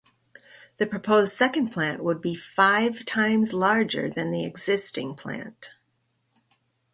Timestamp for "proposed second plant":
0.87-2.03